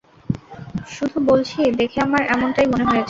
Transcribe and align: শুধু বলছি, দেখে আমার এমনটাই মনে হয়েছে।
শুধু 0.87 1.17
বলছি, 1.25 1.59
দেখে 1.79 1.97
আমার 2.01 2.21
এমনটাই 2.33 2.67
মনে 2.67 2.83
হয়েছে। 2.83 2.99